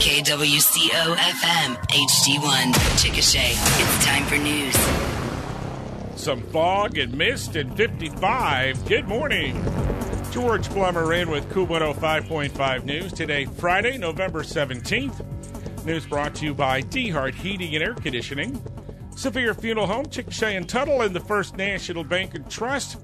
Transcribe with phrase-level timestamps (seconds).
[0.00, 3.50] KWCO FM HD1 Chickasha.
[3.52, 4.74] It's time for news.
[6.18, 8.86] Some fog and mist and 55.
[8.86, 9.62] Good morning.
[10.30, 13.12] George Plummer in with KOOL 105.5 News.
[13.12, 15.84] Today, Friday, November 17th.
[15.84, 18.58] News brought to you by DeHart Heating and Air Conditioning.
[19.14, 22.96] Severe Funeral Home, Chickasha and Tuttle, and the First National Bank and Trust.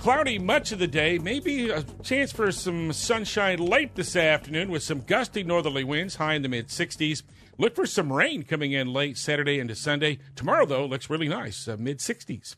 [0.00, 4.82] Cloudy much of the day, maybe a chance for some sunshine late this afternoon with
[4.82, 7.22] some gusty northerly winds, high in the mid 60s.
[7.58, 10.18] Look for some rain coming in late Saturday into Sunday.
[10.36, 12.56] Tomorrow, though, looks really nice, uh, mid 60s.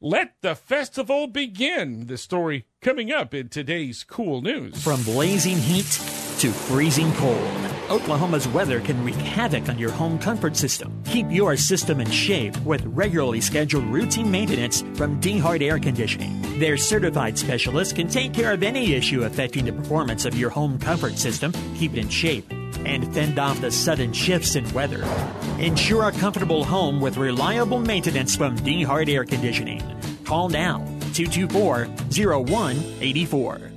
[0.00, 2.06] Let the festival begin.
[2.06, 4.82] The story coming up in today's cool news.
[4.82, 6.00] From blazing heat
[6.38, 7.75] to freezing cold.
[7.88, 11.00] Oklahoma's weather can wreak havoc on your home comfort system.
[11.04, 16.58] Keep your system in shape with regularly scheduled routine maintenance from DeHart Air Conditioning.
[16.58, 20.80] Their certified specialists can take care of any issue affecting the performance of your home
[20.80, 22.50] comfort system, keep it in shape,
[22.84, 25.04] and fend off the sudden shifts in weather.
[25.60, 29.80] Ensure a comfortable home with reliable maintenance from DeHart Air Conditioning.
[30.24, 30.78] Call now
[31.14, 33.75] 224 0184.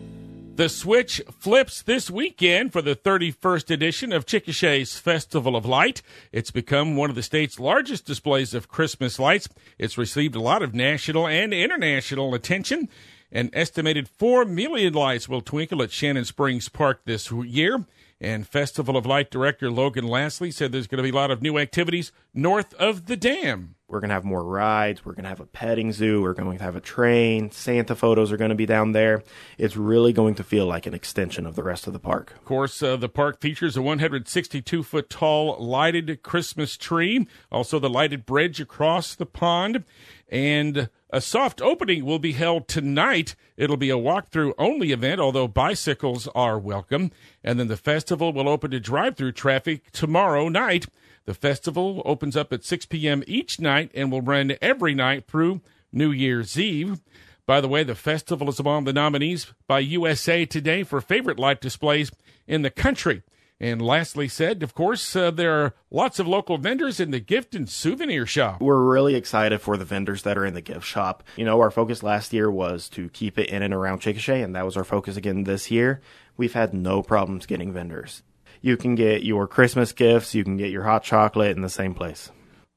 [0.59, 6.01] The switch flips this weekend for the 31st edition of Chickasha's Festival of Light.
[6.33, 9.47] It's become one of the state's largest displays of Christmas lights.
[9.77, 12.89] It's received a lot of national and international attention.
[13.31, 17.85] An estimated 4 million lights will twinkle at Shannon Springs Park this year.
[18.19, 21.41] And Festival of Light director Logan Lastly said there's going to be a lot of
[21.41, 23.75] new activities north of the dam.
[23.89, 25.03] We're going to have more rides.
[25.03, 26.21] We're going to have a petting zoo.
[26.21, 27.49] We're going to have a train.
[27.49, 29.23] Santa photos are going to be down there.
[29.57, 32.33] It's really going to feel like an extension of the rest of the park.
[32.37, 37.89] Of course, uh, the park features a 162 foot tall lighted Christmas tree, also the
[37.89, 39.83] lighted bridge across the pond,
[40.29, 43.35] and a soft opening will be held tonight.
[43.57, 47.11] It'll be a walkthrough only event, although bicycles are welcome.
[47.43, 50.85] And then the festival will open to drive through traffic tomorrow night.
[51.25, 53.23] The festival opens up at 6 p.m.
[53.27, 55.61] each night and will run every night through
[55.91, 57.01] New Year's Eve.
[57.45, 61.61] By the way, the festival is among the nominees by USA Today for favorite light
[61.61, 62.11] displays
[62.47, 63.23] in the country.
[63.61, 67.53] And lastly said, of course, uh, there are lots of local vendors in the gift
[67.55, 68.61] and souvenir shop.
[68.61, 71.23] We're really excited for the vendors that are in the gift shop.
[71.35, 74.55] You know, our focus last year was to keep it in and around Chickasha, and
[74.55, 75.99] that was our focus again this year.
[76.37, 78.23] We've had no problems getting vendors
[78.61, 81.93] you can get your Christmas gifts, you can get your hot chocolate in the same
[81.93, 82.31] place.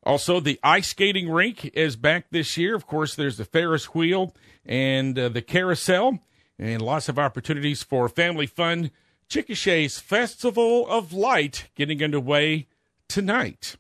[0.05, 2.75] Also, the ice skating rink is back this year.
[2.75, 4.35] Of course, there's the Ferris wheel
[4.65, 6.19] and uh, the carousel,
[6.59, 8.91] and lots of opportunities for family fun.
[9.29, 12.69] Chickasha's Festival of Light getting underway
[13.09, 13.77] tonight.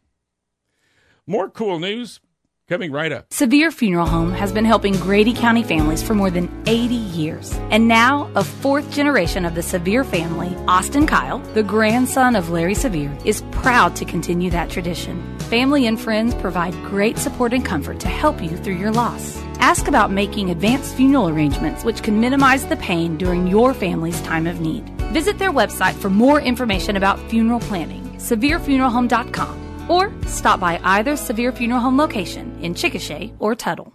[1.26, 2.20] More cool news
[2.68, 3.26] Coming right up.
[3.32, 7.52] Severe Funeral Home has been helping Grady County families for more than 80 years.
[7.70, 12.76] And now, a fourth generation of the Severe family, Austin Kyle, the grandson of Larry
[12.76, 15.38] Severe, is proud to continue that tradition.
[15.50, 19.36] Family and friends provide great support and comfort to help you through your loss.
[19.58, 24.46] Ask about making advanced funeral arrangements which can minimize the pain during your family's time
[24.46, 24.88] of need.
[25.12, 31.52] Visit their website for more information about funeral planning, severefuneralhome.com or stop by either Severe
[31.52, 33.92] Funeral Home location in Chickasha or Tuttle.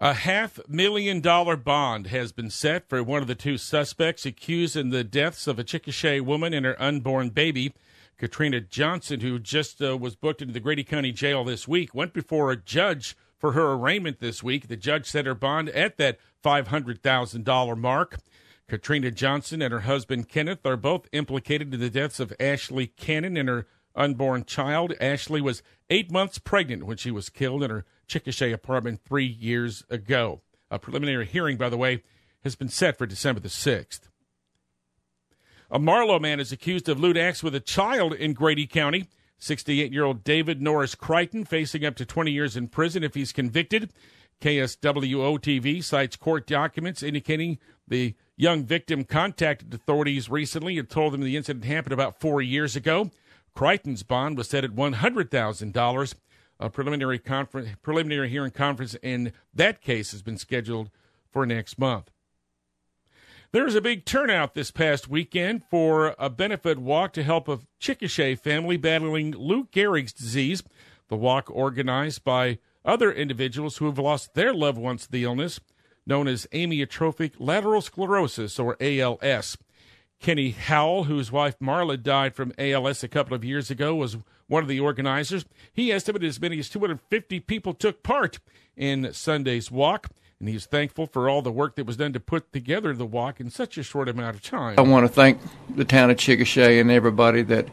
[0.00, 4.76] A half million dollar bond has been set for one of the two suspects accused
[4.76, 7.72] in the deaths of a Chickasha woman and her unborn baby.
[8.18, 12.12] Katrina Johnson, who just uh, was booked into the Grady County Jail this week, went
[12.12, 14.68] before a judge for her arraignment this week.
[14.68, 18.18] The judge set her bond at that $500,000 mark.
[18.68, 23.36] Katrina Johnson and her husband Kenneth are both implicated in the deaths of Ashley Cannon
[23.36, 24.94] and her unborn child.
[25.00, 29.84] Ashley was eight months pregnant when she was killed in her Chickasha apartment three years
[29.90, 30.42] ago.
[30.70, 32.02] A preliminary hearing, by the way,
[32.42, 34.08] has been set for December the 6th.
[35.70, 39.08] A Marlow man is accused of lewd acts with a child in Grady County.
[39.38, 43.32] 68 year old David Norris Crichton facing up to 20 years in prison if he's
[43.32, 43.90] convicted.
[44.40, 47.58] KSWO TV cites court documents indicating
[47.88, 52.76] the young victim contacted authorities recently and told them the incident happened about four years
[52.76, 53.10] ago.
[53.54, 56.14] Crichton's bond was set at $100,000.
[56.60, 60.90] A preliminary conference, preliminary hearing conference in that case has been scheduled
[61.30, 62.10] for next month.
[63.52, 67.58] There was a big turnout this past weekend for a benefit walk to help a
[67.80, 70.62] Chickasha family battling Lou Gehrig's disease.
[71.08, 75.60] The walk organized by other individuals who have lost their loved ones to the illness,
[76.06, 79.58] known as amyotrophic lateral sclerosis or ALS.
[80.22, 84.16] Kenny Howell, whose wife Marla died from ALS a couple of years ago, was
[84.46, 85.44] one of the organizers.
[85.72, 88.38] He estimated as many as 250 people took part
[88.76, 90.08] in Sunday's walk.
[90.38, 93.40] and he's thankful for all the work that was done to put together the walk
[93.40, 94.76] in such a short amount of time.
[94.78, 95.40] I want to thank
[95.74, 97.68] the town of Chickasha and everybody that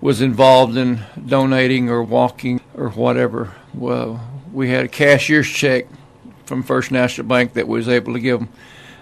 [0.00, 3.54] was involved in donating or walking or whatever.
[3.74, 4.20] Well,
[4.52, 5.86] we had a cashier's check
[6.44, 8.48] from First National Bank that was able to give them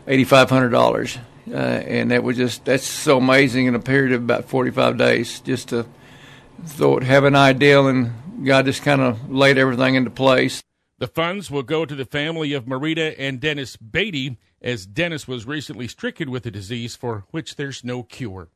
[0.08, 1.18] eighty-five hundred dollars,
[1.50, 5.40] uh, and that was just that's so amazing in a period of about forty-five days.
[5.40, 5.86] Just to
[6.64, 8.12] thought have an ideal, and
[8.44, 10.62] God just kind of laid everything into place.
[10.98, 15.46] The funds will go to the family of Marita and Dennis Beatty, as Dennis was
[15.46, 18.48] recently stricken with a disease for which there's no cure.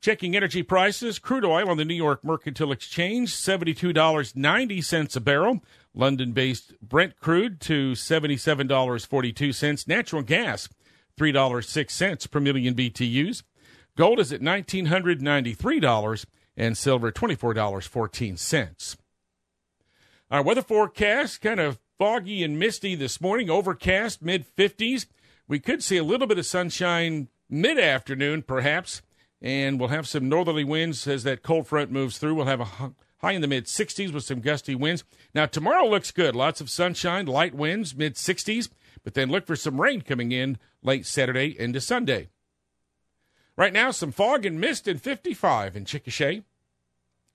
[0.00, 5.62] Checking energy prices, crude oil on the New York Mercantile Exchange, $72.90 a barrel.
[5.94, 9.88] London based Brent crude to $77.42.
[9.88, 10.68] Natural gas,
[11.16, 13.42] $3.06 per million BTUs.
[13.96, 16.26] Gold is at $1,993
[16.56, 18.96] and silver $24.14.
[20.30, 25.06] Our weather forecast kind of foggy and misty this morning, overcast, mid 50s.
[25.48, 29.02] We could see a little bit of sunshine mid afternoon, perhaps,
[29.40, 32.34] and we'll have some northerly winds as that cold front moves through.
[32.34, 35.04] We'll have a high in the mid 60s with some gusty winds.
[35.34, 36.34] Now, tomorrow looks good.
[36.34, 38.68] Lots of sunshine, light winds, mid 60s,
[39.06, 42.28] but then look for some rain coming in late Saturday into Sunday.
[43.56, 46.42] Right now, some fog and mist in 55 in Chickasha.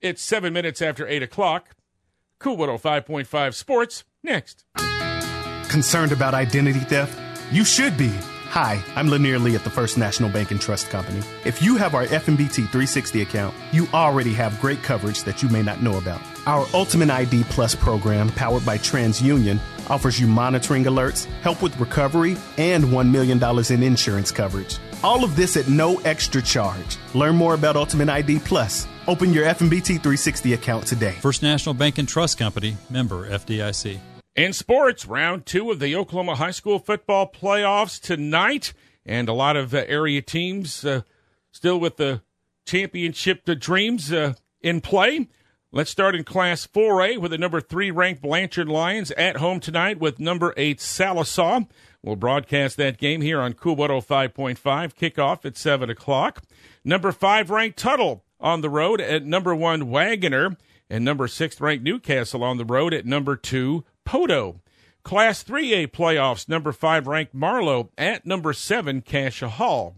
[0.02, 1.70] It's seven minutes after 8 o'clock.
[2.38, 4.66] KOOL 105.5 Sports next.
[5.70, 7.18] Concerned about identity theft?
[7.50, 8.12] You should be.
[8.52, 11.22] Hi, I'm Lanier Lee at the First National Bank and Trust Company.
[11.46, 15.62] If you have our FNBT 360 account, you already have great coverage that you may
[15.62, 16.20] not know about.
[16.46, 19.58] Our Ultimate ID Plus program, powered by TransUnion,
[19.92, 23.38] offers you monitoring alerts, help with recovery, and $1 million
[23.70, 24.78] in insurance coverage.
[25.04, 26.96] All of this at no extra charge.
[27.14, 28.86] Learn more about Ultimate ID Plus.
[29.06, 31.12] Open your FNBT 360 account today.
[31.20, 33.98] First National Bank and Trust Company, member FDIC.
[34.34, 38.72] In sports, round two of the Oklahoma High School football playoffs tonight,
[39.04, 41.02] and a lot of uh, area teams uh,
[41.50, 42.22] still with the
[42.64, 45.28] championship dreams uh, in play.
[45.74, 49.98] Let's start in Class 4A with the number three ranked Blanchard Lions at home tonight
[49.98, 51.66] with number eight Sallisaw.
[52.02, 54.58] We'll broadcast that game here on KOOL 105.5.
[54.58, 56.42] Kickoff at 7 o'clock.
[56.84, 60.58] Number five ranked Tuttle on the road at number one Wagoner,
[60.90, 64.60] and number six ranked Newcastle on the road at number two Poteau.
[65.04, 69.96] Class 3A playoffs, number 5 ranked Marlow at number 7 Cascia Hall.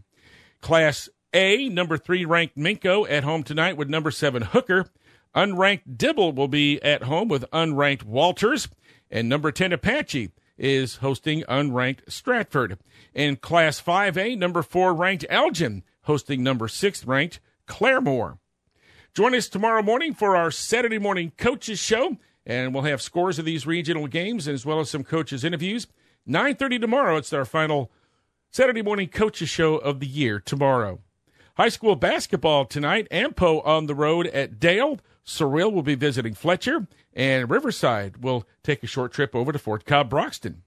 [0.61, 4.87] Class A, number 3 ranked Minco at home tonight with number 7 Hooker.
[5.34, 8.69] Unranked Dibble will be at home with unranked Walters.
[9.10, 12.78] And number 10 Apache is hosting unranked Stratford.
[13.14, 18.38] In Class 5A, number 4 ranked Elgin hosting number 6 ranked Claremore.
[19.14, 23.44] Join us tomorrow morning for our Saturday morning coaches show and we'll have scores of
[23.44, 25.87] these regional games as well as some coaches interviews
[26.28, 27.90] 9.30 tomorrow it's our final
[28.50, 31.00] saturday morning coaches show of the year tomorrow
[31.56, 36.87] high school basketball tonight ampo on the road at dale Cyril will be visiting fletcher
[37.12, 40.62] and riverside will take a short trip over to fort cobb broxton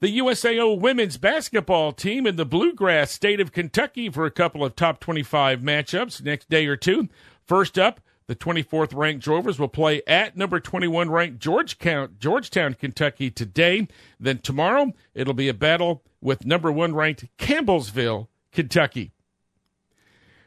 [0.00, 4.76] the USAO women's basketball team in the bluegrass state of Kentucky for a couple of
[4.76, 7.08] top 25 matchups next day or two.
[7.44, 13.30] First up, the 24th ranked Drovers will play at number 21 ranked Georgetown, Georgetown, Kentucky
[13.30, 13.88] today.
[14.20, 19.12] Then tomorrow, it'll be a battle with number one ranked Campbellsville, Kentucky.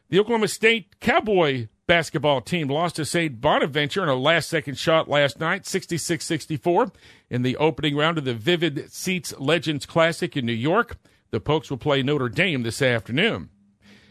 [0.09, 3.41] The Oklahoma State Cowboy basketball team lost to St.
[3.41, 6.89] Bonaventure in a last second shot last night, 66 64,
[7.29, 10.95] in the opening round of the Vivid Seats Legends Classic in New York.
[11.31, 13.49] The Pokes will play Notre Dame this afternoon.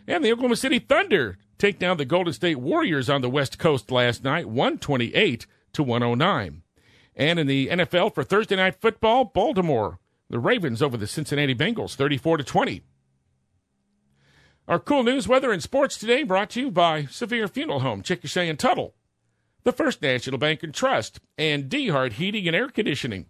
[0.07, 3.91] And the Oklahoma City Thunder take down the Golden State Warriors on the West Coast
[3.91, 6.63] last night, 128 to 109.
[7.17, 11.95] And in the NFL for Thursday night football, Baltimore, the Ravens over the Cincinnati Bengals,
[11.95, 12.83] 34 to 20.
[14.71, 18.49] Our cool news, weather, and sports today brought to you by Severe Funeral Home, Chickasha
[18.49, 18.95] and Tuttle,
[19.65, 23.27] the First National Bank and Trust, and D Heating and Air Conditioning.